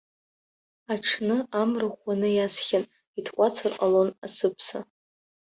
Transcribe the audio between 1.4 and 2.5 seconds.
амра ӷәӷәаны